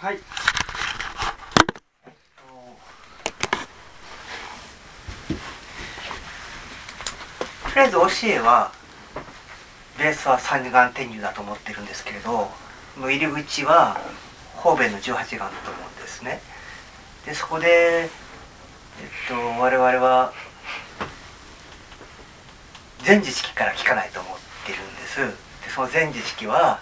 [0.00, 0.18] はい。
[0.18, 0.22] と
[7.74, 8.70] りあえず教えは
[9.98, 12.48] ベースは三眼転入だと思ってるんですけれど
[12.96, 14.00] 入り口は
[14.54, 16.40] 方便の十八眼だと思うんですね。
[17.26, 18.08] でそこで、えっ
[19.28, 20.32] と、我々は
[23.02, 24.34] 全知識から聞かないと思っ
[24.64, 25.18] てるんです。
[25.64, 26.78] でその全知識は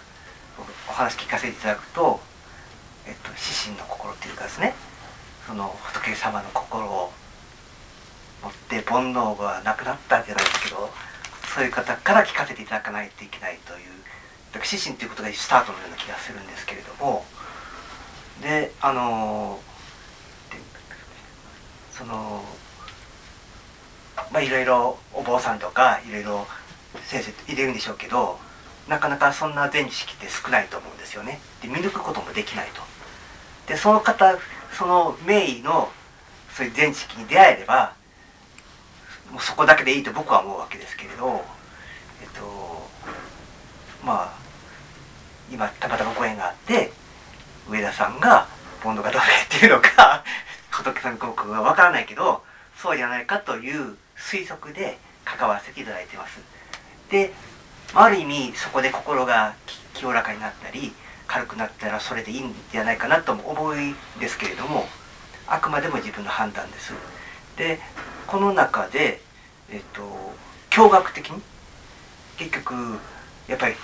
[0.87, 2.19] お話聞かせていただくと、
[3.07, 4.73] えっと、指針の心っていうかですね。
[5.47, 7.11] その仏様の心を
[8.43, 10.89] 持って煩悩がなくなったんじゃないですけど
[11.55, 13.79] そういう方から聞かせていただかないといけないという
[14.51, 17.25] だから指針ということがスタートのような気がするんですけれども。
[18.41, 19.59] であの
[21.91, 22.43] その
[24.31, 26.47] まあいろいろお坊さんとかいろいろ
[27.05, 28.37] 先生いるんでしょうけど
[28.87, 31.39] なかなかそんな全知識って少ないと思うんですよね。
[31.61, 32.96] で見抜くこともできないと。
[33.67, 34.37] でその方
[34.77, 35.89] その名医の
[36.53, 37.93] そういう全知識に出会えれば
[39.31, 41.43] もうそこだけでいいと僕は思うわけですけれど
[42.21, 42.87] えっと
[44.05, 44.33] まあ
[45.51, 46.91] 今たまたまご縁があって
[47.69, 48.47] 上田さんが
[48.83, 50.23] ボンドがどれっていうのか
[50.71, 52.43] 仏さんの国がわからないけど
[52.81, 56.39] そうじゃないかという推測で関わらせていただいてます。
[57.09, 57.33] で
[57.93, 59.53] ある意味そこで心が
[59.93, 60.93] 清らかになったり
[61.27, 64.85] 軽くなったらそれでいいんじゃないかなとも思いですけれども
[65.47, 66.93] あくまでも自分の判断です。
[67.57, 67.79] で
[68.27, 69.21] この中で
[69.69, 70.01] えっと
[70.69, 71.41] 驚愕的に
[72.37, 72.73] 結局
[73.47, 73.75] やっぱり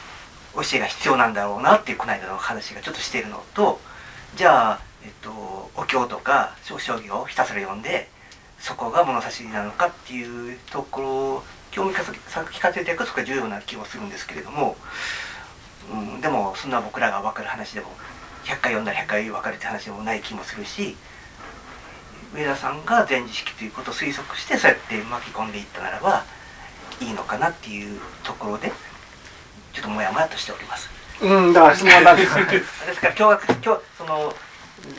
[0.55, 3.79] 教えが必要なんだろうなっていうこの間の話がちょっとしているのと
[4.35, 5.31] じゃあ、えっと、
[5.75, 8.09] お経とか小将棋をひたすら読んで
[8.59, 14.75] そこが物差しなのかっていうところを興味聞かせていくそこが重要な気もするんですけれども、
[15.91, 17.87] うん、でもそんな僕らが分かる話でも
[18.45, 20.95] 100回読んだら100回分かるって話でもない気もするし
[22.33, 26.25] 上田さんが全知識ということを推測してそうやって巻き込んでいったならば
[26.99, 28.71] いいのかなっていうところで
[29.71, 30.89] ちょっともやもやとしております。
[31.21, 32.35] うんだから質問なんです。
[32.45, 34.35] ですから驚愕驚その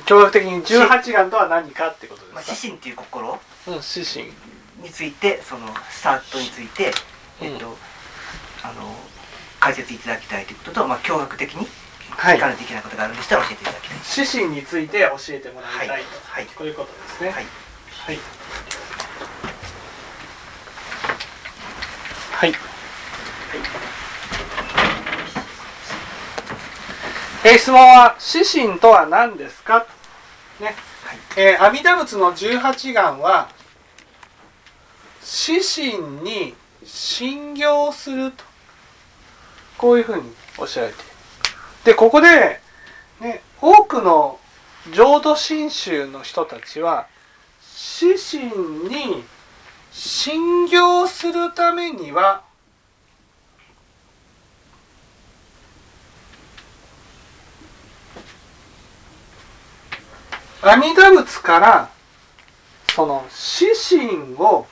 [0.06, 3.41] 驚愕的に十八眼とは何かってことですか、まあ、指針という心？
[3.67, 4.33] うん、指針
[4.78, 6.93] についてそのスタートについて、
[7.41, 7.77] えっと
[8.62, 8.94] あの
[9.64, 11.66] 解説いただきたいということと、まあ、驚愕的に
[12.10, 12.36] はい。
[12.36, 13.98] 聞かないといけないことがあるんでしたら教えていただきたい。
[14.19, 16.47] 指針について教えてもらいたいと、はい。
[16.60, 17.30] ういうことですね。
[17.30, 17.47] はい。
[18.06, 18.19] はい。
[22.36, 22.54] はい、
[27.44, 29.86] えー質問は指針とは何ですか？
[30.60, 31.19] ね、はい。
[31.36, 33.48] えー阿弥陀仏の十八願は
[35.48, 36.54] 指針に
[36.84, 38.44] 信行すると
[39.79, 40.23] こういうふうに
[40.59, 40.99] おっしゃられて
[41.85, 42.61] でここで、
[43.21, 44.39] ね、多くの
[44.93, 47.07] 浄土真宗の人たちは
[48.01, 48.47] 指針
[48.89, 49.25] に
[49.93, 52.43] 信行するためには
[60.62, 61.91] 阿弥陀仏から
[62.95, 63.27] その
[63.61, 64.67] 指針を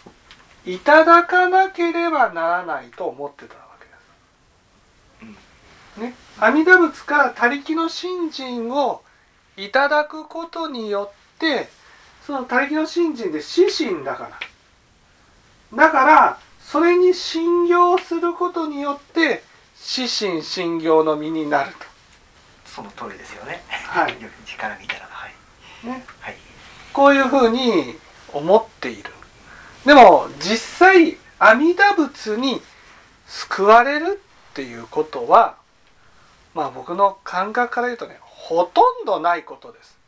[0.64, 3.61] いただかなければならないと思ってた。
[5.96, 9.02] ね、阿弥陀仏から他力の信心を
[9.56, 11.68] いただくことによって
[12.26, 14.30] その他力の信心で指針だか
[15.72, 15.76] ら。
[15.76, 19.42] だからそれに信行することによって
[19.96, 21.72] 指針信行の身になる
[22.64, 23.62] その通りですよね。
[23.68, 24.14] はい。
[24.46, 25.06] 時から見たら。
[25.10, 25.32] はい。
[25.82, 26.36] と、ね、はい。
[26.92, 27.98] こういうふうに
[28.32, 29.10] 思っている。
[29.84, 32.62] でも実際阿弥陀仏に
[33.26, 34.20] 救われる
[34.50, 35.56] っていうことは
[36.54, 39.98] まあ僕の感覚から言うとねほとんどないことです。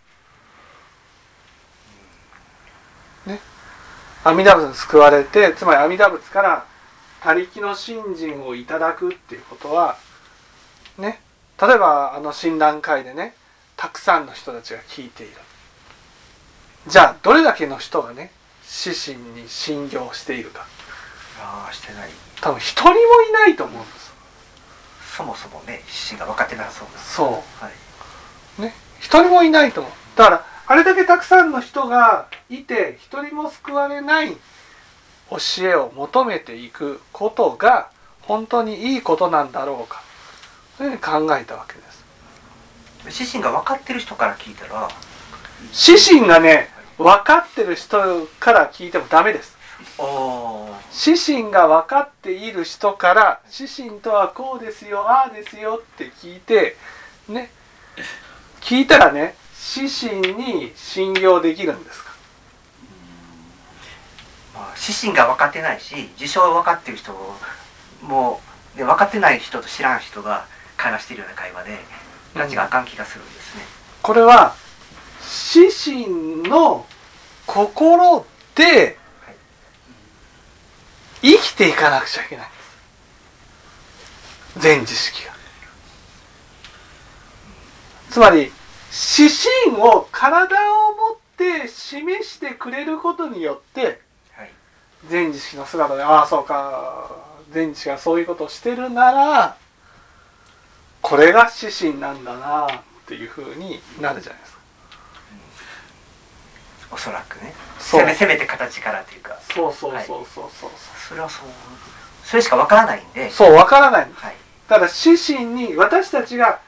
[3.27, 3.41] ね。
[4.25, 6.67] 阿弥陀仏に救われてつまり阿弥陀仏から
[7.21, 9.97] 他力の信心をいただくっていうことは
[10.99, 11.21] ね
[11.61, 13.35] 例えばあの親鸞会でね
[13.77, 15.33] たくさんの人たちが聞いている。
[16.87, 18.31] じゃあどれだけの人がね
[18.85, 20.67] 指針に信行しているか
[21.41, 24.04] ああしてない多分一人もいないと思うんです
[25.17, 27.15] そもそもね指針が分かってなさそうです。
[27.15, 27.73] そはい、
[28.59, 28.75] うね。
[29.01, 29.93] 一人もいないと思う。
[30.17, 34.37] だからあれだけたくさんの人がいて一人も救われない
[35.31, 35.39] 教
[35.69, 37.91] えを求めていくことが
[38.23, 40.03] 本当にいいことなんだろうか。
[40.79, 41.81] そういうふうに考えたわけで
[43.13, 43.21] す。
[43.21, 44.89] 指針が分かってる人から聞いたら
[45.87, 47.99] 指針がね分かってる人
[48.41, 49.57] から聞いてもダメです
[50.93, 56.77] 指針が分かっている人から指針とはこうですよああですよって聞いて
[57.29, 57.51] ね
[58.61, 59.35] 聞いたらね
[59.77, 62.11] 指針に信用できるんですか？
[64.55, 67.13] まあ、指針が分かってないし事象を分かってる人
[68.03, 68.41] も
[68.77, 70.47] で分かってない人と知らん人が
[70.77, 71.79] 会話しているような会話で
[72.35, 73.63] 拉致があかん気がするんですね、
[74.03, 74.57] これは
[75.55, 76.07] 指針
[76.49, 76.85] の
[77.47, 78.27] 心
[78.57, 78.99] で
[81.25, 82.47] 生きていかなくちゃいけない。
[82.47, 82.61] んです
[84.61, 85.33] 全知識が。
[88.11, 88.53] つまり
[89.17, 89.33] 指
[89.73, 91.17] 針を体を持っ
[91.63, 94.01] て示してくれることによって
[94.37, 94.53] はい。
[95.09, 97.11] 全知識の姿でああそうか
[97.51, 99.57] 全知識がそういうことをしてるなら
[101.01, 102.69] これが指針なんだなっ
[103.07, 104.59] ていうふうになるじゃないですか
[106.91, 107.55] おそらくね。
[107.79, 109.39] せめせめて形からというか。
[109.55, 110.51] そうそうはいそうそう。
[110.61, 110.71] そう
[111.09, 111.49] それはそう。
[112.25, 113.31] それしか分からないんで。
[113.31, 114.25] そうわからないんです。
[114.25, 114.35] はい。
[114.69, 116.61] ただ指針に私たちが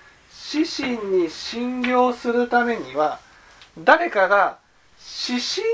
[0.53, 3.19] 指針に信用するためには
[3.79, 4.59] 誰かが
[5.29, 5.65] 指針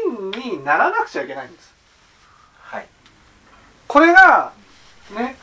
[0.50, 1.74] にならなくちゃいけないんです。
[2.62, 2.86] はい。
[3.88, 4.52] これが
[5.16, 5.36] ね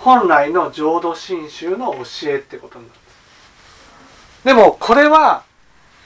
[0.00, 4.44] 本来の浄土真宗の教えってことになるんです。
[4.44, 5.44] でもこれは、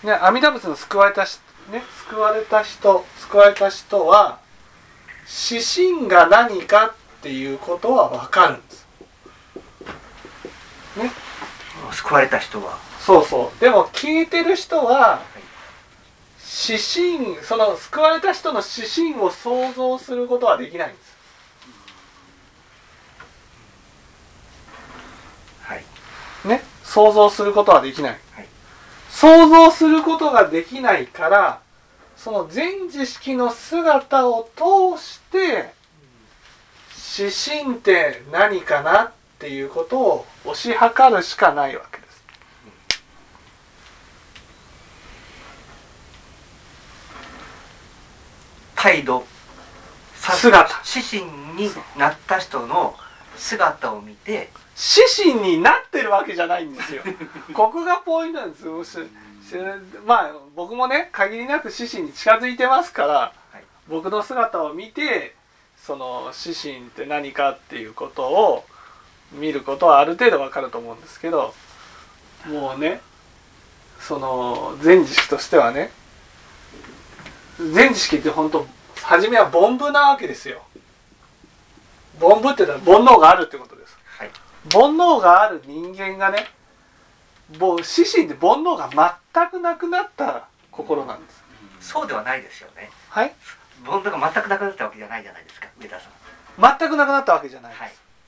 [0.04, 1.40] ね、阿弥陀仏の救われたし、
[1.70, 4.38] ね、救われた人救われた人は
[5.50, 6.92] 指針が何かっ
[7.22, 8.86] ていうことは分かるんです。
[10.96, 11.10] ね。
[11.92, 12.78] 救われた人は。
[13.00, 13.60] そうそう。
[13.60, 15.22] でも聞いてる人は
[16.68, 21.16] 指針その救われた人の指針を想像することはできないんです。
[25.62, 25.84] はい。
[26.46, 26.62] ね。
[26.84, 28.20] 想像することはできない、はい
[29.16, 31.60] 想像することができないから
[32.18, 35.72] その全知識の姿を通して
[37.18, 42.24] 指針って何かなっていうことを推し量るしかないわけです。
[48.74, 49.24] 態度。
[50.16, 51.24] さ姿指針
[51.56, 52.94] になった人の
[53.38, 57.02] 姿を見て指針になってるわけじゃないんですよ。
[57.54, 59.06] ここがポイントなんですよ。
[60.04, 63.64] まあ僕もね限りなく指針に近づいてますから、はい。
[63.88, 65.34] 僕の姿を見て
[65.78, 68.64] その指針って何かっていうことを
[69.32, 71.54] 見ることはある程度わかると思うんですけど
[72.46, 73.00] もうね
[74.00, 75.90] その全知識としてはね
[77.58, 78.66] 全知識って本当
[79.02, 80.62] 初めは凡夫なわけですよ。
[82.20, 83.96] 凡夫っていうのは煩悩があるってことです。
[84.18, 84.30] はい
[84.72, 86.46] 煩悩がある人間がね
[87.58, 91.42] もう指針で煩悩が全くなくなった心なんです。
[91.80, 92.90] そうではないですよね。
[93.10, 93.34] はい？
[93.84, 96.78] 煩悩が全くなくなったわけじゃないじゃないですか上田さん。
[96.78, 97.82] 全くなくなったわけじゃないです、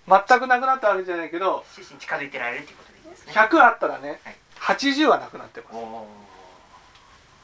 [0.09, 0.25] はい。
[0.29, 3.33] 全くなくなったわけじゃないけど指針に近づいてられるっていうことでいいですね。
[3.33, 4.37] 100あったらねはい。
[4.61, 5.75] 80はなくなってます。
[5.75, 5.85] なる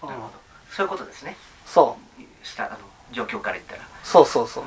[0.02, 0.32] ほど。
[0.70, 1.36] そういうことですね。
[1.66, 2.46] そう。
[2.46, 2.76] したあの
[3.12, 3.82] 状況から言ったら。
[4.02, 4.64] そうそうそう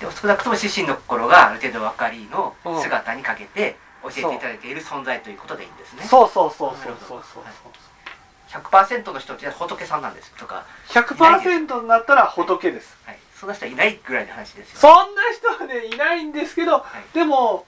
[0.00, 2.82] でも少なくとも指針の心がある程度分かりのうん。
[2.82, 6.04] 姿にかけて教えていただいている存在ということでいいんですね。
[6.04, 7.42] そうそうそうそうそうそう
[8.48, 12.96] 100%の人って仏さんなんですとか、100%になったら仏です。
[13.04, 14.78] はい、そんな人はいないぐらいの話ですよ。
[14.78, 17.14] そんな人はねいないんですけどはい。
[17.14, 17.66] でも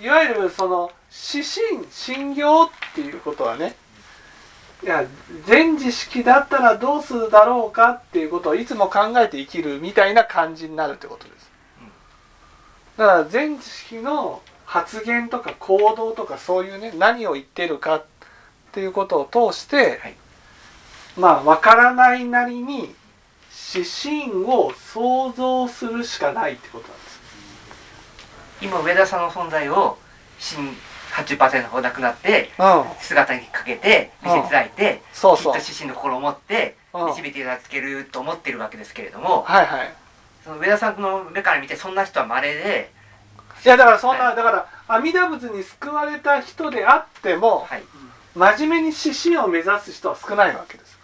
[0.00, 3.74] いわゆるその指針信行っていうことはね
[4.82, 5.04] いや
[5.46, 11.49] 全知識だったらどうするだろうかっていうことをいつも考えて生きるみたいな感じになるってことです
[13.00, 18.04] だから全知識の発言とか行動とかそういうね何を言ってるかっ
[18.72, 20.14] ていうことを通して、はい。
[21.16, 22.94] まあ分からないなりに
[23.74, 27.20] 指針を想像するしかないってことなんです。
[28.60, 29.96] 今上田さんの存在を
[30.38, 30.76] 新
[31.14, 32.84] 80%ほどなくなってうん。
[33.00, 35.54] 姿にかけて見せていただいて、そうそう。
[35.54, 37.06] きっと指針の心を持ってうん。
[37.06, 39.94] 導いていただけると思ってるわけですけれども、はいはい
[40.44, 42.92] その上田さんの目から見てそんな人は稀で、
[43.64, 47.82] いやだからそんな、はいだから阿弥陀仏に救われた人であってもはい、
[48.34, 50.98] 真面目に指針を目指す人は少ないわけです。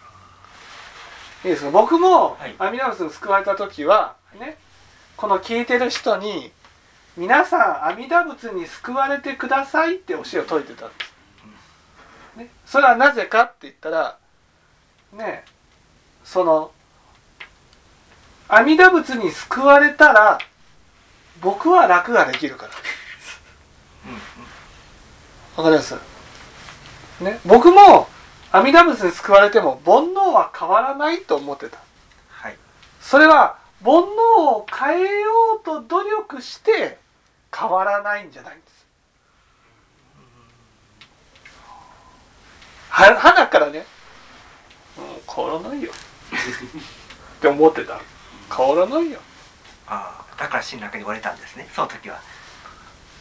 [1.44, 1.70] いいですか？
[1.70, 2.54] 僕もはい。
[2.58, 4.56] 阿弥陀仏に救われた時はね
[5.16, 6.50] この聞いてる人に
[7.16, 10.94] 皆さん阿弥陀仏に救われてくださいって教えを説いてたんで
[12.34, 14.18] す、ね、それはなぜかって言ったら
[15.12, 15.44] ね
[16.24, 16.72] その
[18.48, 20.38] 阿弥陀仏に救われたら
[21.40, 22.72] 僕は楽ができるから。
[25.56, 25.94] わかります？
[27.20, 27.40] ね？
[27.46, 28.08] 僕も
[28.52, 31.78] 阿弥陀仏に救われても煩悩は変わらないと思ってた。
[32.28, 32.56] はい。
[33.00, 34.02] それは煩悩
[34.50, 36.98] を変えようと努力して
[37.54, 38.86] 変わらないんじゃないんです。
[42.90, 43.84] は花からね、
[44.96, 45.90] うん、変わらないよ。
[47.36, 48.00] って思ってた
[48.54, 49.20] 変わらないよ。
[49.88, 51.68] ああだから親鸞に言われたんですね。
[51.74, 52.20] その時は。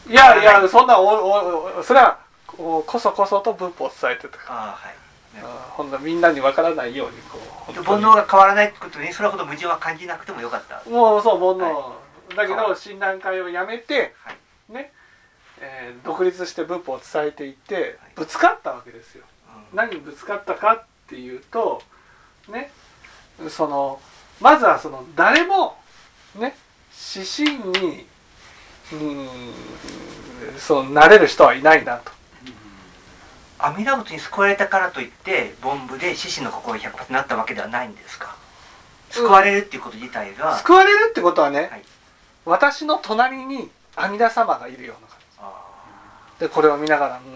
[0.08, 0.44] いやい。
[0.44, 4.53] やそんなおおおそれはここそこそと文法を伝えてたか。
[4.53, 4.96] らああはい。
[5.44, 7.39] あほんなみんなに分からないようにこ
[7.70, 10.89] う煩悩が変わらないってことにそれほど矛盾は感じなくてもよかった。
[10.89, 11.96] もうそう煩悩、は
[12.36, 14.74] だけど診断会をやめて、はい。
[14.74, 14.91] ね、
[15.60, 19.24] えー独立して文法を伝えていってぶつかったわけですよ。
[19.72, 19.77] うん。
[19.77, 21.82] 何にぶつかったかっていうと
[22.50, 22.72] ね
[23.50, 24.00] その
[24.42, 25.77] まずはその誰も
[26.36, 26.56] ね
[27.15, 28.06] 指針に
[28.92, 29.27] うん
[30.60, 32.12] そのなれる人はいないなと。
[33.58, 38.36] 阿弥陀仏に救われたからといって凡夫で獅子の心が100%になったわけではないんですか？
[39.10, 41.82] 救われるっていうこと自体が、救われるってことはね、はい。
[42.44, 45.54] 私の隣に阿弥陀様がいるような感あ
[46.38, 47.32] じでこれを見ながらうーん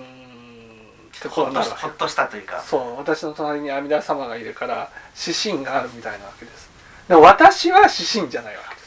[1.18, 2.60] ってこうなるほっとしたというか。
[2.62, 6.69] そう私の隣に阿弥陀様がいるから指針があるみたいなわけです
[7.18, 8.62] 私は指針じゃないわ。
[8.70, 8.82] けで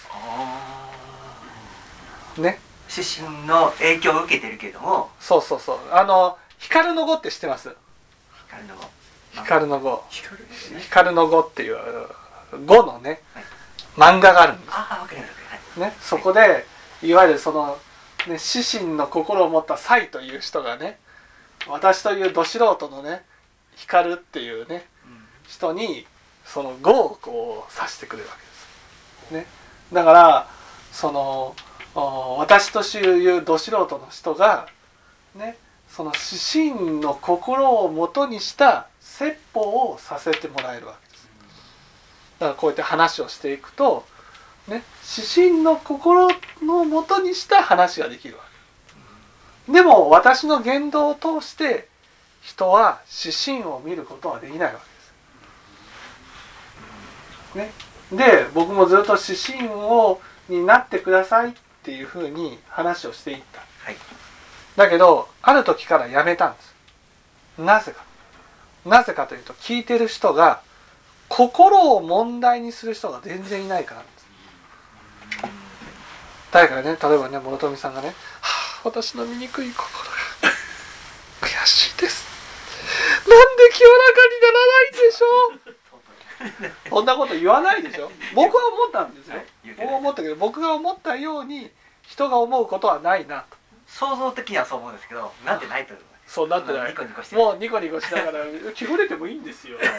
[2.37, 2.61] すね。
[2.89, 5.11] 獅子の影響を受けてるけれども。
[5.19, 5.79] そうそうそう。
[5.91, 7.75] あの光の語って知ってます？
[8.49, 8.75] 光の
[9.33, 10.05] 光の語。
[10.79, 11.77] 光の語っていう
[12.67, 13.21] 語のね
[13.97, 15.81] 漫画があるんでああわかりますわかす。
[15.81, 15.93] ね。
[16.01, 16.67] そこで
[17.03, 17.79] いわゆるその、
[18.29, 20.99] ね、指針の心を持ったサイという人がね
[21.67, 23.25] 私というど素人のね
[23.75, 24.87] 光っていうね
[25.49, 26.07] 人に
[26.45, 28.35] その語をこう指してくれるわ
[29.31, 29.47] けです、ね、
[29.93, 30.49] だから
[30.93, 31.55] その
[31.95, 34.69] お私というど素人の人が
[35.35, 35.57] ね
[35.89, 41.29] その指針の心をもとにした説法をさせてもらえるわけです。
[42.39, 44.07] だからこうやって話をしていくと、
[44.69, 44.85] ね、
[45.17, 46.29] 指針の心
[46.63, 48.43] のもとにした話ができるわ
[49.67, 49.73] け。
[49.73, 51.89] でも私の言動を通して
[52.41, 54.79] 人は指針を見ることはできないわけ。
[54.79, 54.92] です。
[57.55, 57.73] ね、
[58.11, 63.61] で僕もずっと指針をになってくださいっていうふうに話をしていった。
[63.61, 63.97] はい。
[64.77, 66.75] だけどある時からやめたんです。
[67.59, 68.05] なぜか。
[68.85, 70.61] なぜかというと聞いてる人が
[71.29, 74.13] 心を問題にする人が全然いないからです。
[76.51, 78.09] 誰かがね例えばね諸富さんがね
[78.43, 80.17] 「はあ私の醜い心が
[81.41, 82.27] 悔しいです」
[83.27, 85.27] なんで清らかにならないでしょ
[85.71, 85.72] う
[86.89, 88.11] そんなこと言わないでしょ。
[88.35, 89.37] 僕は思ったんですよ。
[89.37, 89.47] はい
[89.77, 91.71] 僕は思ったけど僕が思ったように
[92.03, 93.57] 人が思うことはないなと。
[93.87, 95.95] 想像的にはそう思うんですけどなんてないと
[96.27, 96.91] そうなってない。
[96.91, 98.45] ニコニコしてもうニコニコしながら
[98.75, 99.79] 「着ぐれてもいいんですよ。
[99.79, 99.99] はいはい。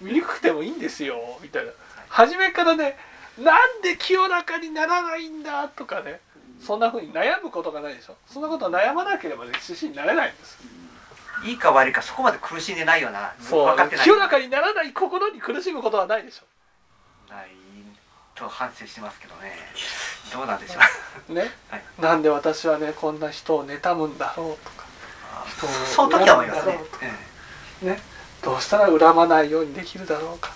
[0.00, 1.72] 醜くてもいいんですよ」みたいな。
[2.08, 2.98] 初めからね
[3.38, 6.20] 「なんで清らかにならないんだ」とかね。
[6.58, 8.16] そんなふうに悩むことがないでしょ。
[8.26, 10.58] そんなこと悩まなければね獅子になれないんです
[11.44, 13.34] いいか悪いかそこまで苦しんでないような。
[13.40, 13.66] そう。
[13.66, 14.04] 分かってない。
[14.04, 16.40] 清らかにならない心に苦しむことはないでし
[17.28, 17.48] ない
[18.34, 19.56] と反省してますけどね。
[20.32, 20.80] どうなんでしょ
[21.28, 21.32] う。
[21.32, 21.82] ょね、 はい。
[21.98, 24.34] なんで私はねこんな人を妬むんだ。
[24.36, 24.86] ろうとか。
[25.56, 26.72] 人をその時は思いますね。
[26.72, 27.10] 恨
[27.82, 28.02] むんね。
[28.42, 30.50] どうしたら恨まないようにできるだろうか。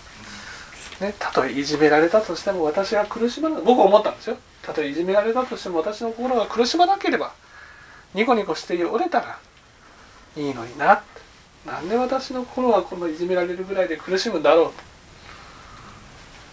[1.00, 4.37] ね、たとえいじめられたとしても私が苦しまな僕は思ったんですよ。
[4.62, 7.32] たとえいじめられたとしても私の心が苦しまなければ
[8.12, 9.38] ニコニコして折れたら
[10.37, 11.02] いいのにな。
[11.66, 14.72] なんで私の心がこのいじめられるぐらいで苦しむんだろ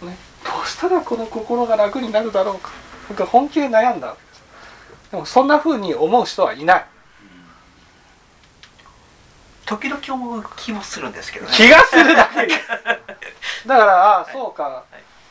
[0.00, 2.70] と、ね、どうしたらこの心が楽になるだろうか。
[3.08, 4.42] 僕は本気で悩んだわけです
[5.12, 6.86] でもそんな風に思う人はいない。
[9.64, 11.52] 時々思う気もするんですけどね。
[11.54, 12.46] 気がするだけ。
[13.66, 14.84] だからああそうか、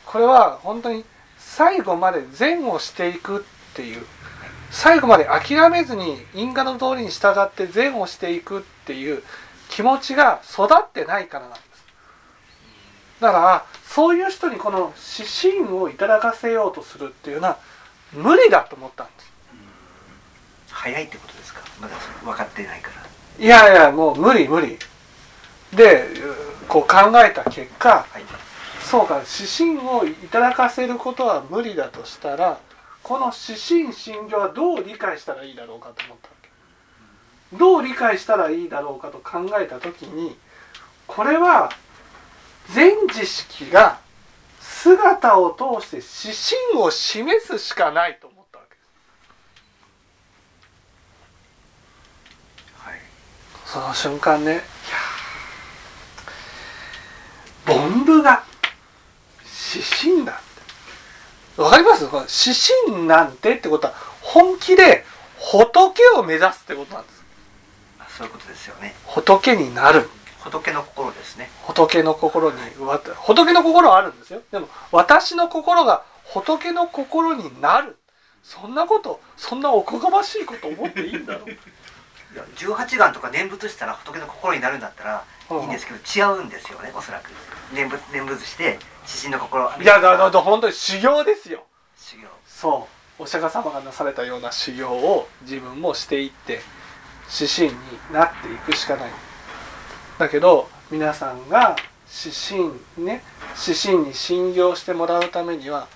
[0.06, 1.04] これは本当に
[1.38, 4.06] 最後まで善をしていくっていう
[4.70, 9.22] 最後まで諦めずに因果の通りに従って善をしていくっていう
[9.70, 11.62] 気持ちが育ってないからなんです。
[13.20, 17.58] だからそういう人にこの指針をいただかせようとするっていうのは
[18.12, 19.28] 無理だと思ったんです。
[20.70, 21.60] 早いってことですか？
[21.80, 21.94] まだ
[22.24, 22.90] 分かってないか
[23.38, 23.44] ら。
[23.44, 24.78] いやいやもう無理無理。
[25.74, 26.08] で
[26.68, 28.22] こう考えた結果はい。
[28.80, 32.58] そうか指針をいただかせることは無理だとしたら
[33.08, 36.50] この指針信条はどう理解したらいいだろうかと思ったわけ。
[37.56, 40.36] どう理解したらいいだろうかと考えた時に
[41.06, 41.70] これは
[42.74, 43.98] 全知識が
[44.60, 46.36] 姿を通して指
[46.74, 48.76] 針を示すしかないと思ったわけ。
[48.76, 48.82] で
[52.74, 52.98] すはい。
[53.64, 58.44] その瞬間ねいやー凡夫が
[59.72, 60.42] 指針だ
[61.58, 62.06] わかります？
[62.08, 62.56] この指
[62.92, 65.04] 針なんてってことは本気で
[65.38, 67.24] 仏を目指すってことなんです。
[67.98, 68.94] あそういうことですよね。
[69.06, 70.08] 仏になる。
[70.40, 71.50] 仏の心ですね。
[71.64, 72.56] 仏の心に
[73.16, 74.40] 仏の心はあるんですよ。
[74.52, 77.96] でも私の心が仏の心になる。
[78.44, 81.44] そんなことそんなおこがましいこと思っていいんだろう
[82.56, 87.30] 18願とか念仏したら仏の心になるんだったらいいんですけど違うんですよねおそらく。
[87.74, 89.70] 念仏念仏して指針の心。
[89.80, 91.64] いやだだだ本当に修行ですよ。
[91.96, 92.28] 修行。
[92.46, 92.86] そ
[93.18, 93.22] う。
[93.22, 96.60] お釈迦様がなされたような修行を自分もしていって
[97.40, 97.74] 指針に
[98.12, 99.10] なっていくしかない。
[100.18, 101.76] だけど皆さんが
[102.24, 103.22] 指針ね
[103.66, 105.88] 指針に信用してもらうためには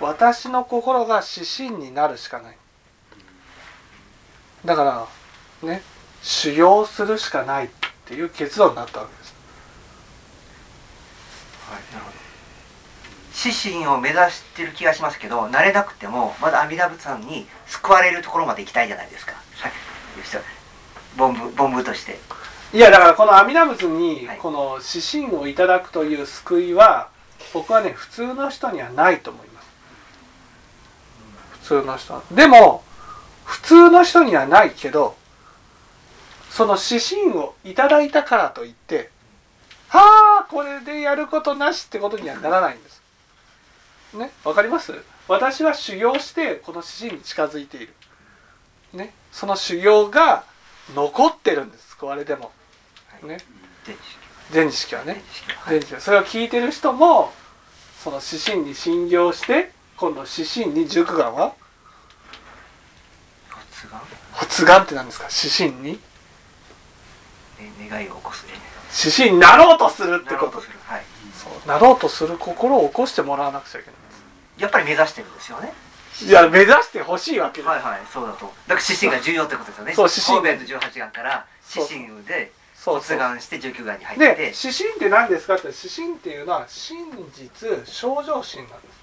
[0.00, 2.56] 私の心が指針になるしかない。
[4.64, 5.06] だから
[5.64, 5.82] ね
[6.22, 7.68] 修行するしかないっ
[8.06, 9.34] ていう結論になったわけです。
[11.70, 11.82] はい。
[11.92, 12.16] なるほど
[13.36, 19.32] 指針を目指してる気がしますけど慣れなくてもまだ阿弥陀仏さんに救われるところまで行きたいじゃないですか。
[19.60, 19.74] さっき
[20.16, 22.18] 言った凡夫凡夫として。
[22.72, 24.38] いやだからこの阿弥陀仏にはい。
[24.38, 27.08] この指針をいただくという救いは
[27.52, 29.68] 僕はね普通の人にはないと思います。
[31.60, 32.22] 普通の人。
[32.30, 32.82] でも
[33.44, 35.16] 普通の人にはないけど
[36.54, 39.10] その指針をいただいたからといって
[39.88, 43.02] はあこれでやることなしってことにはならないんです。
[44.16, 44.94] ねわかります？
[45.26, 47.92] 私は修行してこの指針に近づいている。
[48.92, 50.44] ねその修行が
[50.94, 51.96] 残ってるんです。
[51.96, 52.52] 救われても。
[53.24, 53.38] ね。
[54.52, 55.24] 全知識はね。
[55.68, 57.32] 全知識それを聞いてる人も
[57.98, 61.52] その指針に信用して今度指針に熟眼は？
[63.48, 64.00] 発願。
[64.32, 65.26] 発願って何ですか？
[65.26, 65.94] 指針に？
[65.94, 65.98] ね
[67.90, 68.52] 願いを起こすね。
[68.96, 70.58] 指針になろうとするってこと。
[70.58, 71.02] とするはい。
[71.34, 71.68] そう。
[71.68, 74.04] なろうとする心を起こしてもらわなくちゃいけない
[74.58, 75.72] やっぱり目指してるんですよね。
[76.22, 78.46] いや目指してほしいわけです、はいはいそうだと。
[78.68, 79.92] だから指針が重要ってことですよね。
[79.94, 83.16] そう指針方便と18願から指針でそうそう。
[83.16, 88.94] 発願して19願に入っでて指針って何ですかって指針っていうのは真実正常心なんです。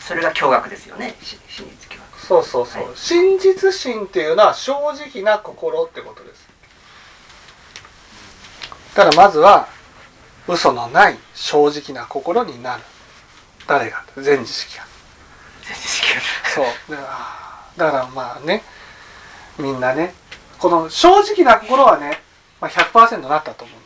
[0.00, 1.14] それが驚愕ですよね。
[1.22, 2.92] し真実そうそうそう、はい。
[2.96, 6.48] 真実心っていうのは正直な心ってことです。
[8.94, 9.68] だからまずは
[10.46, 12.82] 嘘のない正直な心になる。
[13.66, 14.04] 誰が？
[14.16, 14.84] 全知識が。
[15.62, 16.08] 全知識
[16.54, 16.66] そう。
[17.76, 18.62] だからまあね。
[19.58, 20.14] みんなね。
[20.58, 22.22] この正直な心はね、
[22.60, 23.80] まあ、100%なったと思うん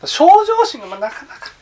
[0.00, 0.14] です。
[0.16, 1.52] 正常心がまあなかなか。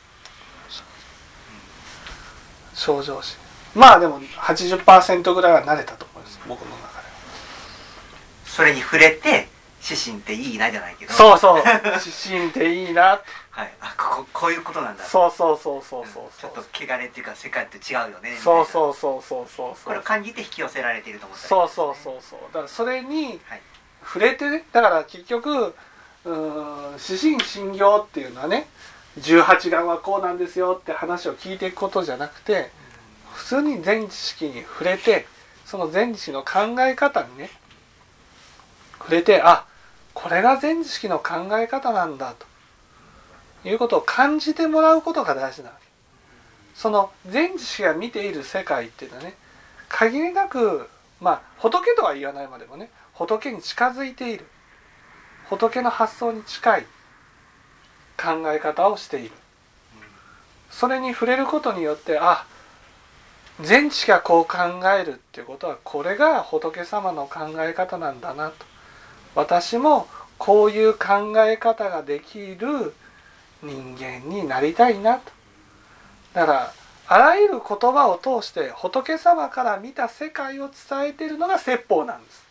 [2.75, 3.42] 正常心
[3.75, 6.41] まあでも80%ぐらいは慣れたと思います。
[6.47, 7.05] 僕の中では。
[8.45, 9.49] それに触れて
[9.83, 11.13] 指針っていいなじゃないけど。
[11.13, 11.63] そうそう。
[12.05, 13.21] 指針っていいな。
[13.51, 15.05] はい、あこここういうことなんだ。
[15.05, 19.75] そうそうそうそうそうちょっと汚れっていうか世界って違うよねそううそうそうそうそう。
[19.85, 21.43] これを感じて引き寄せられていると思った。
[21.43, 22.41] らそうそうそうそう。
[22.53, 23.63] だからそれにはい。
[24.05, 24.65] 触れてね。
[24.73, 25.75] だから結局
[26.25, 28.69] うーん指針信行っていうのはね
[29.19, 32.71] 18願はこうなんですよって話を聞いていくことじゃなくて
[33.33, 35.27] 普通に全知識に触れて
[35.65, 37.51] その全知識の考え方にね
[38.99, 39.67] 触れてあ
[40.15, 42.47] これが全知識の考え方なんだと。
[43.65, 45.87] いうことを感じてもらうことが大事なわけ。
[46.75, 49.35] その全知識が見ている世界っていうのはね
[49.89, 50.89] 限りなく
[51.21, 54.47] まあ仏とは言わないまでもね仏に近づいている。
[55.49, 56.87] 仏の発想に近い
[58.17, 59.31] 考え方をしている。
[60.71, 62.47] それに触れることによってあ
[63.63, 64.59] 全知がこう考
[64.91, 68.67] えるっていうことはこれが仏様の考え方なんだなと。
[69.35, 70.07] 私も
[70.39, 72.95] こういう考え方ができる
[73.63, 75.31] 人間になりたいなと。
[76.35, 76.73] だから
[77.09, 82.43] あらゆる言葉を通して仏様から見た世界を伝えているのが説法なんです。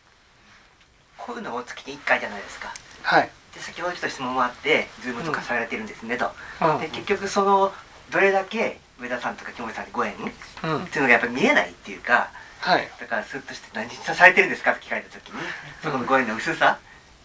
[1.17, 2.73] こういうのを月に1回じゃないですか。
[3.03, 6.79] はい、で先ほどちょっと質問もあってズームとかされてるんですねと、うん。
[6.79, 7.71] で結局その
[8.11, 10.13] どれだけ上田さんとか木森さんにご縁？
[10.13, 10.19] っう
[10.79, 12.29] ん、ていうのがやっぱり見えないっていうか
[12.61, 15.39] はい、だからスッとして何されてるんですかって聞かれた時に
[15.81, 16.77] そこのご縁の薄さ、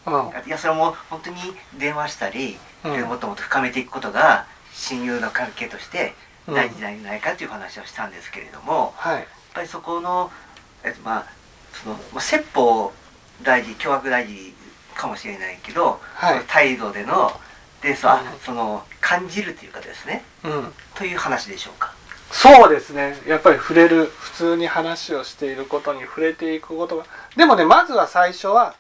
[0.07, 0.13] うん、
[0.47, 1.37] いやそれも本当に
[1.79, 3.01] 電話したり、うん。
[3.03, 6.15] もっともっと深めていくことが親友の関係として
[6.49, 6.55] うん。
[6.55, 10.31] 大事なんじゃないかという話をしたんですけれども、はい、やっぱりそこの、
[10.85, 11.27] えっと、まあ
[11.75, 12.93] そのまあ説法
[13.43, 14.55] 大事凶悪大事
[14.95, 16.45] かもしれないけど、はい。
[16.49, 17.31] 態度での
[17.87, 18.39] でさ、うん。
[18.41, 20.25] その感じるというかですね。
[20.45, 21.95] うん、という話でしょうか。
[22.33, 23.17] そうですね。
[23.27, 28.75] やっぱり触れる普通に話をしていることに触れていくことがでもねまずは最初は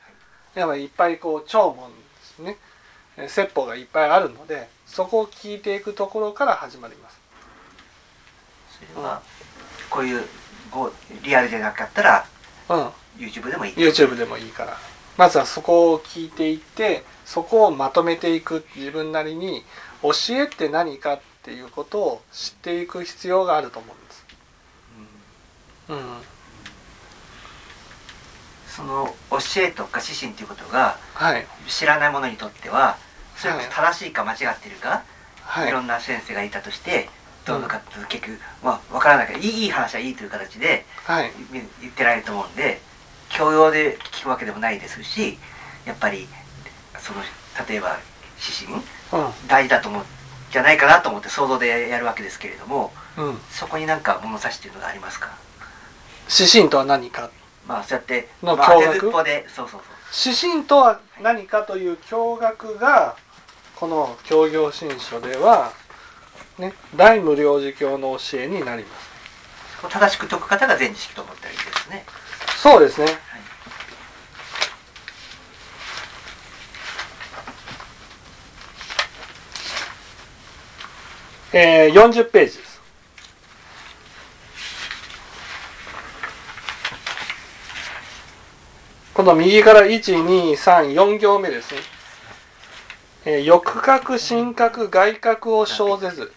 [0.57, 2.57] やっぱりいっぱいこう聴聞ですね。
[3.17, 7.21] え説法がいっぱいあるのでそこを聞いていくところから始まります。
[8.95, 9.23] それは、
[9.89, 10.23] こういう
[10.71, 10.93] ご
[11.23, 12.27] リアルでなかったら
[12.69, 12.89] うん。
[13.19, 13.73] YouTube でもいい。
[13.75, 14.77] YouTube でもいいから
[15.17, 19.63] まずはそこを聞いていってそこをまとめていく自分なりに
[20.03, 24.27] 教えって何かっていうことを知っていく必要があると思うんです。
[25.89, 26.37] うん。
[28.69, 32.99] その教えとか指針ということが、はい、知らない者にとっては
[33.37, 35.03] それこそ正しいか間違ってるか、
[35.41, 37.09] はい、いろんな先生がいたとして
[37.47, 40.85] どうのかって結局、まあ、分からないからいいいい話はいいという形で
[41.81, 42.81] 言ってられると思うんで
[43.29, 45.39] 教養で聞くわけでもないですし
[45.85, 46.27] やっぱり
[46.99, 47.21] その
[47.69, 47.99] 例えば
[48.39, 48.83] 指針、
[49.25, 50.05] うん、大事だと思う
[50.51, 55.37] じゃないかなと思って想像でやるわけですけれども、うん、そこになんか物差しっていうのがありますか？
[56.31, 57.31] 指針とは何か？
[57.67, 59.25] まあそうやっての驚愕？
[59.25, 59.91] でそうそうそう。
[60.25, 63.17] 指針とは何かという驚愕が
[63.75, 65.73] この教行新書では
[66.59, 69.17] ね大無量寿教の教えになります。
[69.91, 72.07] 正しく解く方が全知識と思ったらいいですね
[72.57, 73.17] そうですね、はい、
[81.53, 82.81] えー、40ページです。
[89.15, 91.81] この右から1234行目ですね、
[93.25, 96.33] えー、欲覚心覚外覚を生ぜず。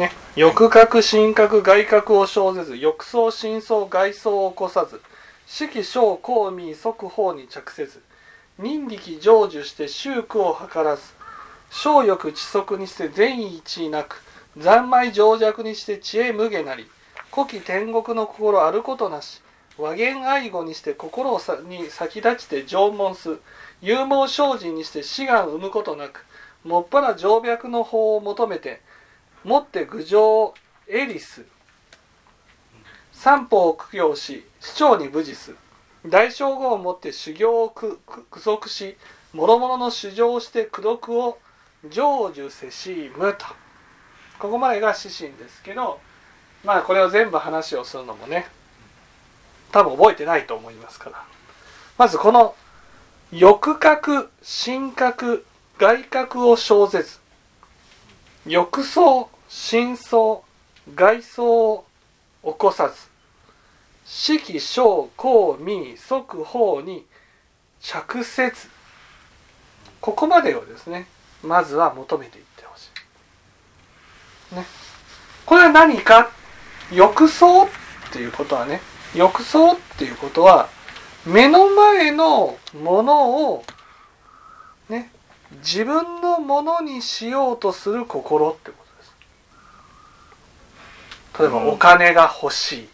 [0.00, 4.98] ね、欲覚心覚外覚を生ぜず欲想深層外層を起こさず
[5.46, 8.00] 色小公民即法に着せず
[8.58, 11.02] 人力成就して宗苦を図らず
[11.68, 14.22] 小欲知足にして善意一位なく
[14.58, 16.86] 三昧情弱にして知恵無下なり
[17.30, 19.42] 古希天国の心あることなし
[19.76, 23.36] 和言愛語にして心をに先立ちて縄文す
[23.82, 26.24] 勇猛精進にして志願生むことなく
[26.64, 28.80] もっぱら静脈の法を求めて
[29.44, 30.54] もって郡上
[30.86, 31.44] エリス
[33.12, 35.54] 三方を苦行し市長に武事す。
[36.06, 37.98] 大称号をもって修行を苦
[38.40, 38.96] 足し
[39.34, 41.38] 諸々の主張をして功徳を
[41.84, 43.46] 成就せしむと。
[44.38, 46.00] ここまでが指針ですけど
[46.64, 48.46] まあこれを全部話をするのもね
[49.70, 51.24] 多分覚えてないと思いますから。
[51.98, 52.54] まずこの
[53.30, 55.44] 欲覚心覚
[55.78, 57.19] 外覚を生ぜず
[58.46, 60.44] 浴槽深層
[60.94, 61.84] 外層を
[62.44, 62.94] 起こさず
[64.06, 67.04] 色小公民即法に
[67.80, 68.68] 着せず
[70.00, 71.06] ここまでをですね
[71.42, 72.88] まずは求めていってほし
[74.52, 74.54] い。
[74.56, 74.64] ね、
[75.46, 76.30] これは何か？
[76.92, 77.68] 浴槽っ
[78.12, 78.80] ていうことはね
[79.14, 80.68] 浴槽っていうことは
[81.24, 83.64] 目の前のものを
[85.58, 89.12] 自分のものにしようとする心ってことです。
[91.42, 92.88] 例えばお金が欲しい。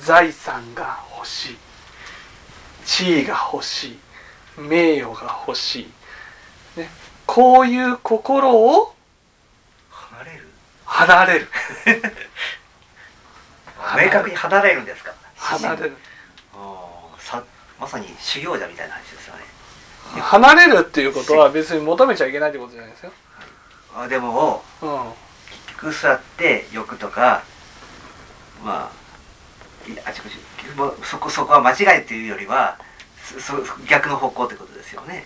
[0.00, 1.56] 財産が欲しい。
[2.84, 3.98] 地位が欲しい。
[4.60, 5.90] 名誉が欲しい、
[6.80, 6.90] ね、
[7.26, 8.92] こういう心を
[9.88, 10.48] 離れる？
[10.84, 11.48] 離れる。
[14.04, 15.14] 明確に離れるんですか？
[15.36, 15.96] 離れる。
[17.20, 17.40] さ
[17.78, 19.27] まさに修行者みたいな話です
[20.20, 23.12] 離れるっていうことは別に求めちゃいけないってことじゃないですよ。
[23.94, 24.88] あでも、うん、
[25.66, 27.42] 結局座って欲とか
[28.64, 28.92] まあ
[30.08, 30.36] あちこち
[31.02, 32.78] そこそこは間違いっていうよりは
[33.38, 33.54] そ
[33.88, 35.24] 逆の方向ってことですよね。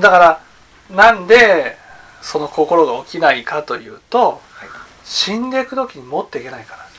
[0.00, 0.42] だから
[0.90, 1.76] なんで
[2.22, 4.68] その心が起きないかというと、はい、
[5.04, 6.89] 死んでいく時に持っていけないから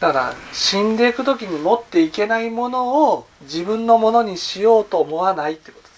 [0.00, 5.88] だから死んでいく時に持っていけないものを自分のものにしようと思わないってこと。
[5.88, 5.94] で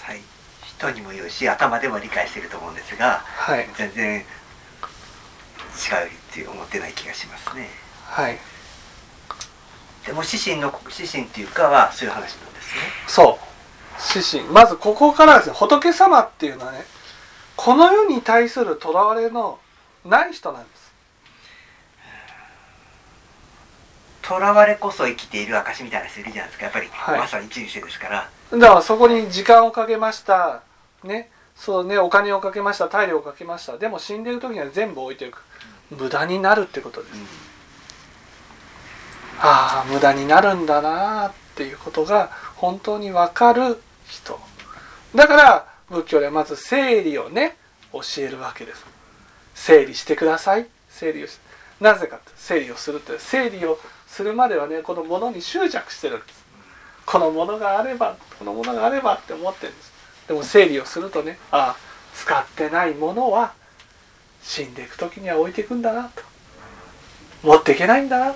[0.00, 0.20] すはい。
[0.66, 4.24] 人にも言うし頭でも理解してると思うんですが、はい、全然違うっ
[6.32, 7.68] て思ってない気がしますね。
[8.06, 8.38] はい。
[10.06, 12.80] でも指針の指針っていうかはそういう話なんですね。
[13.06, 13.44] そう。
[14.14, 16.84] 指針まずここからですね仏様っていうのはね
[17.56, 19.58] この世に対するとらわれの
[20.04, 20.83] ない人なんです
[24.26, 26.64] とらわれこそ生きている証みたいな人いるじゃないですか。
[26.64, 28.30] やっぱり、はい、まさに人生ですから。
[28.50, 30.62] だからそこに時間をかけました。
[31.02, 31.30] ね。
[31.54, 31.98] そうね。
[31.98, 32.88] お金をかけました。
[32.88, 33.76] 体力をかけました。
[33.76, 35.42] でも死んでる時には全部置いていく、
[35.92, 37.20] うん、無駄になるってことです、うん、
[39.40, 44.40] ああ無駄になるんだなっていうことが本当に分かる人。
[45.14, 47.56] だから仏教でまず整理をね
[47.92, 48.84] 教えるわけです。
[49.54, 50.66] 整理してください。
[50.88, 51.38] 整理をし
[51.80, 53.78] なぜか整理をするって整理を
[54.14, 56.44] するまではねこのものに執着してるんです。
[57.04, 59.92] このものがあればこのものがあればって思ってるんです。
[60.28, 61.76] でも整理をするとねああ
[62.14, 63.54] 使ってないものは
[64.40, 66.22] 死んでいく時には置いていくんだなと。
[67.42, 68.34] 持っていけないんだな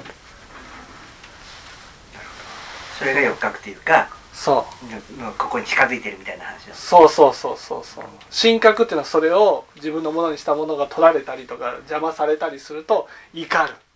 [2.98, 5.32] それが欲覚というかそう。
[5.38, 6.74] ここに近づいてるみたいな話だ。
[6.74, 8.04] そうそうそうそうそう。
[8.30, 13.70] 神格っていうのはそれを自分のものにしたものが取られたりとか邪魔されたりすると怒る。
[13.70, 13.88] うん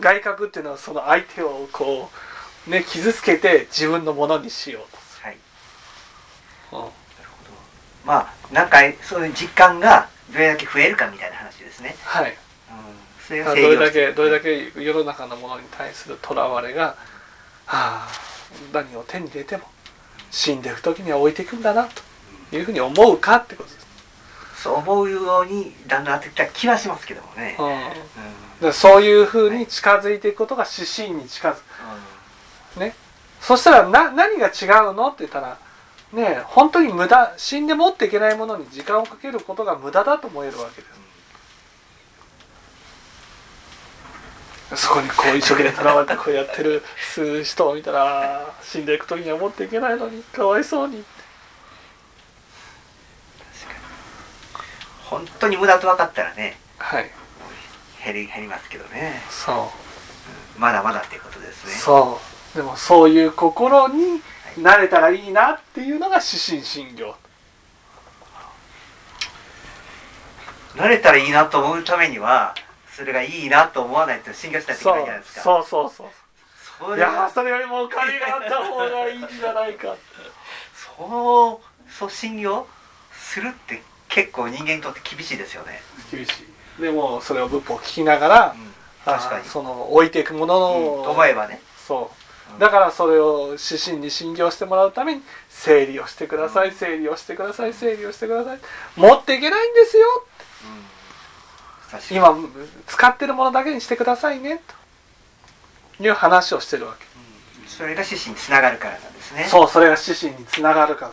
[0.00, 2.10] 外角っていうのはその相手をこ
[2.66, 5.36] うね傷つけて自分のものにしようはい。
[6.70, 6.82] と、うん。
[6.82, 6.92] なる
[7.38, 7.50] ほど。
[8.04, 12.30] まあなんかそういう実感がどれだけ増えるかみたいな話ですね、はい。
[12.30, 12.36] うん、
[13.26, 16.96] それどが制御れだけどれだけ世の中のものに対するとらわれが
[17.66, 18.08] はあ
[18.72, 19.64] 何を手に入れても
[20.30, 21.88] 死んでいく時には置いていくんだな
[22.50, 23.86] というふうに思うかってことです、
[24.62, 31.54] そう思うようにだんだんなってきた気はしますけどもね、うん、だうんからそういうふうに近づいていくことが指針に近づ
[32.76, 32.80] く。
[32.80, 32.94] ね。
[33.40, 35.58] そしたらな何が違うのって言ったら
[36.12, 41.00] ねえ本当に無駄死んで持っていけないものに時間をかけることが無駄だと思えるわけです。
[44.76, 51.04] そこにこう一生懸命とらわれてこうやってるす人を見たら死んでいく時には持っていけないのにかわいそうに。
[55.10, 57.10] 本当に無駄と分かったらねはい
[58.04, 59.22] 減り減りますけどね。
[59.30, 59.70] そ
[60.56, 60.60] う。
[60.60, 61.72] まだまだっていうことですね。
[61.72, 62.20] そ
[62.54, 62.56] う。
[62.56, 64.20] でもそういう心に
[64.58, 67.14] なれたらいいなっていうのが指針信行
[70.74, 72.54] 慣れたらいいなと思うためには
[72.92, 75.42] それがいいなと思わないと信用しないといけないじゃないですか。
[75.42, 75.64] そう。
[75.64, 76.10] そうそうい
[76.82, 79.96] やそれはーそれよりもお金があった方がいいんじゃないか
[80.74, 82.66] そうそう信用
[83.12, 86.49] するって結構人間にとって厳しいですよね、厳しい
[86.80, 88.74] でもそれを仏法を聞きながら、うん。
[89.04, 89.44] 確かに。
[89.44, 91.04] その置いていくものの、うん。
[91.04, 91.60] と思えばね。
[91.86, 92.10] そ
[92.50, 92.52] う。
[92.54, 92.58] うん。
[92.58, 96.74] だからそれを指針に信用してもらうために整理をしてください、うん。
[96.74, 98.58] 整理をしてください整理をしてください。
[98.96, 100.06] 持っていけないんですよ。
[102.10, 102.36] 今
[102.86, 104.62] 使ってるものだけにしてくださいね。
[105.98, 107.04] という話をしてるわけ、
[107.64, 107.68] うん。
[107.68, 109.44] それが指針につながるからなんですね。
[109.50, 111.12] そうそれが指針につながるから。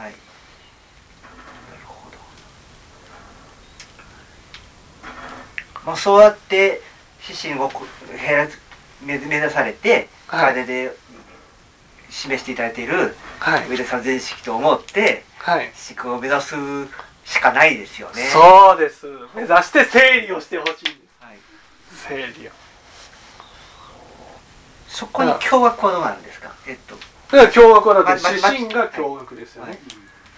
[0.00, 0.18] はいな
[1.78, 2.18] るほど
[5.84, 6.80] まあそうやって
[7.28, 8.58] 指針を減らす
[9.02, 10.54] 目目指されてはい。
[10.54, 10.96] 体で
[12.10, 13.68] 示していただいているはい。
[13.68, 15.72] 上田さん全式と思ってはい。
[15.90, 16.54] 思考を目指す
[17.24, 18.22] しかないですよね。
[18.32, 19.06] そうです。
[19.34, 20.90] 目指して整理をしてほしいんです。
[21.20, 21.38] はい、
[21.90, 22.50] 整理を。
[24.88, 26.52] そこに驚愕はどうなんですか？
[26.66, 26.96] えっと。
[27.36, 29.78] だから驚愕はだって指針が驚愕ですよね、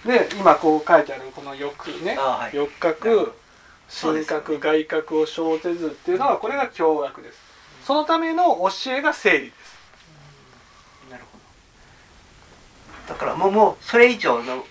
[0.05, 2.15] で今こう書いてあるこの欲ね。
[2.17, 2.55] あはい。
[2.55, 3.33] 欲覚
[3.89, 7.39] 神覚外覚を生ぜずっていうのはこれが驚愕です。
[7.85, 9.77] そのための教えが整理です。
[11.09, 11.37] なるほ
[13.07, 13.13] ど。
[13.13, 14.65] だからもうもうそれ以上の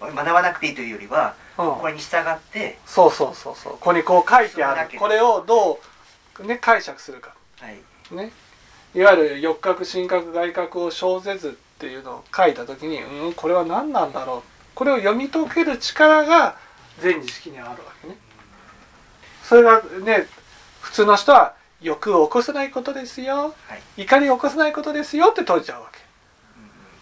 [0.00, 1.74] 学ばなくていいというよりはうん。
[1.76, 3.72] これに従ってそうそうそうそう。
[3.74, 4.98] ここにこう書いてある。
[4.98, 5.78] これをど
[6.40, 7.34] う、ね、解釈するか。
[7.60, 7.78] はい。
[8.14, 8.32] ね。
[8.94, 14.42] いわゆる欲覚神覚外覚を生ぜずっていうのを書いた時にうんこれは何なんだろう。
[14.74, 16.56] これを読み解ける力が
[17.00, 18.16] 全知識にあるわけね
[19.48, 20.26] それがね
[20.80, 23.54] 普通の人は欲を起こせないことですよ。
[23.68, 24.02] はい。
[24.02, 25.90] 怒りを起こせないことですよって解いちゃうわ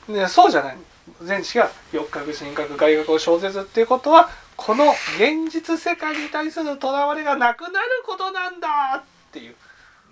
[0.06, 0.12] け。
[0.12, 0.76] ね、そうじゃない。
[1.22, 9.02] 全知識が欲覚神覚外覚を生ぜずっていうことはこの現実世界に対するとらわれがなくなることなんだっ
[9.32, 9.54] ていう。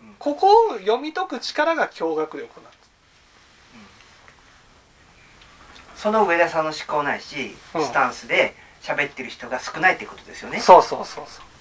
[0.03, 0.15] うん。
[0.19, 2.49] ここを読み解く力が驚愕力なんで
[5.97, 7.85] すその上田さんの思考ないしうん。
[7.85, 10.61] スタンスで喋ってる人が少ないってことですよね。
[10.61, 11.52] そうそうそうそう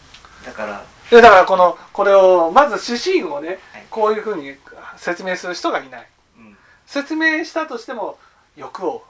[0.46, 3.86] だからでだからこのこれをまず指針をねはい。
[3.90, 4.56] こういうふうに
[4.98, 6.08] 説明する人がいない。
[6.38, 6.58] うん。
[6.86, 8.18] 説明したとしても
[8.56, 9.04] 欲を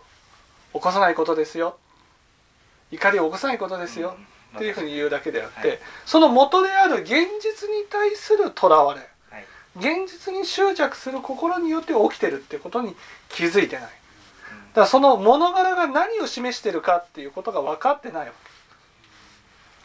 [0.73, 1.77] 起こさないことですよ。
[2.91, 4.15] 怒りを起こさないことですよ、
[4.53, 4.57] うん。
[4.57, 5.79] っていうふうに言うだけであって、はい。
[6.05, 9.45] その元である現実に対するとらわれはい。
[9.77, 12.95] 現実に執着する心によって起きてるってことに
[13.29, 18.33] 気づいてないだからその物柄が何を示してるかっていうことが分かってないわ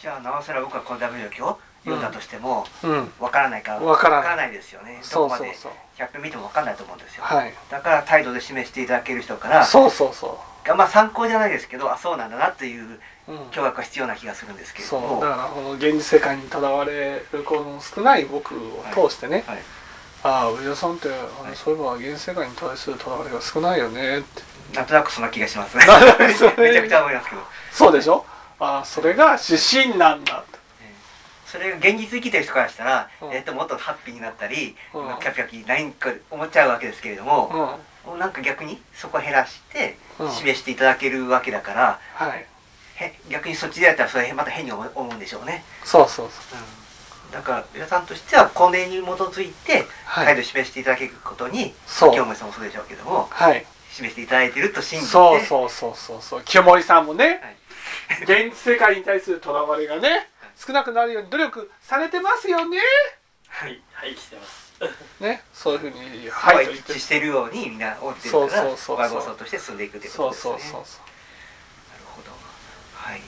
[0.07, 2.65] じゃあなおさら僕はこの W 記を読んだとしても
[3.19, 4.53] わからないかわからない。
[4.53, 5.03] ですよね。
[5.13, 5.73] どこまでそう。
[5.99, 7.25] そう100分見てもわかんないと思うんですよ。
[7.25, 7.53] はい。
[7.69, 15.19] だから態度で示していただける人からそうそうそがまあ参考じゃないですけどあそうなんだなっていうう、うん、驚愕が必要な気がするんですけども。
[15.19, 15.21] う。
[15.21, 19.59] だからこの現実世界にとらわれるこの少ない僕を通してね、はい。
[20.23, 24.43] ああ上田さんって、あのいそういえば現実世界に対するとらわれが少ないよねって。
[24.73, 25.85] なんとなくそんな気がしますね。
[26.23, 26.33] め
[26.73, 27.43] ちゃくちゃ思いますけど。
[27.73, 28.25] そうでしょ？
[28.59, 30.57] ああそれが指針なんだと。
[31.47, 33.33] それが現実生きてる人からしたら、うん。
[33.33, 35.19] えっともっとハッピーになったり、うん。
[35.21, 38.19] キャピキャピ何か思っちゃうわけですけれども、うん。
[38.19, 40.31] なんか逆にそこを減らしてうん。
[40.31, 42.47] 示していただけるわけだから、はい。
[42.97, 46.57] へ逆にそっちでやったらそれまた変に思うんでしょうね、そうそうそ
[47.31, 50.27] だから皆さんとしてはこれに基づいてはい。
[50.27, 52.11] 態度を示していただけることに、そう。
[52.11, 53.67] 清盛さんもそうでしょうけどもはい。
[53.93, 55.13] 示していただいていると信じて。
[55.13, 56.43] そうそうそうそうそう。
[56.43, 57.57] 清盛さんもね、はい
[58.23, 62.79] 現実世界に対するとらわれがね少なくなるように努力されてますよね。
[63.49, 64.67] はいはいしてます。
[65.21, 66.67] ねそういうふうにははい。
[66.67, 70.73] 一致しているようにみんな思ってるそうからそうそうそう和合僧として進んでいくというこそうとですね。
[70.73, 71.01] そうそうそう。
[71.93, 72.31] なるほど。
[72.95, 73.21] はい。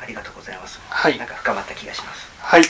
[0.00, 1.18] ありがとうございます、はい。
[1.18, 2.30] なんか深まった気がします。
[2.40, 2.62] はい